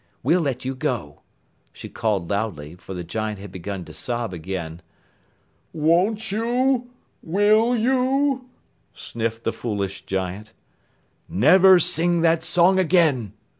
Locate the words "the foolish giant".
9.43-10.53